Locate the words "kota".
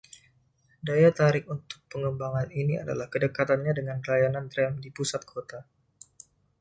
5.31-5.59